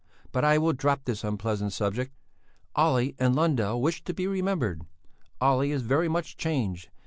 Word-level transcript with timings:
But 0.31 0.43
I 0.43 0.57
will 0.57 0.73
drop 0.73 1.05
this 1.05 1.23
unpleasant 1.23 1.73
subject. 1.73 2.15
"Olle 2.75 3.11
and 3.19 3.35
Lundell 3.35 3.79
wish 3.79 4.03
to 4.05 4.15
be 4.15 4.25
remembered. 4.25 4.81
Olle 5.39 5.61
is 5.61 5.83
very 5.83 6.07
much 6.09 6.37
changed. 6.37 6.89